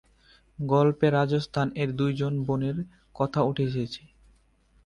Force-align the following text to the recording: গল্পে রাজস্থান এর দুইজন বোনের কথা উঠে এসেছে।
গল্পে 0.59 1.07
রাজস্থান 1.09 1.67
এর 1.75 1.89
দুইজন 1.91 2.33
বোনের 2.45 2.77
কথা 3.15 3.39
উঠে 3.41 3.63
এসেছে। 3.63 4.01